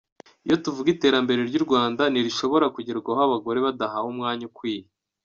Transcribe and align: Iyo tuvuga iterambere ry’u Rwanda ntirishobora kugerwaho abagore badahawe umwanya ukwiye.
Iyo 0.45 0.55
tuvuga 0.63 0.87
iterambere 0.95 1.41
ry’u 1.49 1.63
Rwanda 1.65 2.03
ntirishobora 2.07 2.65
kugerwaho 2.75 3.21
abagore 3.27 3.59
badahawe 3.65 4.07
umwanya 4.13 4.43
ukwiye. 4.49 4.83